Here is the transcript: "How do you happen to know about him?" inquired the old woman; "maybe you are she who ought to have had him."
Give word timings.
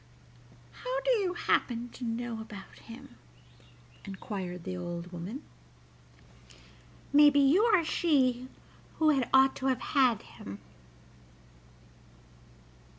"How 0.83 0.99
do 1.01 1.11
you 1.19 1.35
happen 1.35 1.89
to 1.89 2.03
know 2.03 2.41
about 2.41 2.79
him?" 2.85 3.17
inquired 4.03 4.63
the 4.63 4.75
old 4.75 5.11
woman; 5.11 5.43
"maybe 7.13 7.39
you 7.39 7.61
are 7.65 7.85
she 7.85 8.47
who 8.95 9.23
ought 9.31 9.55
to 9.57 9.67
have 9.67 9.79
had 9.93 10.23
him." 10.23 10.57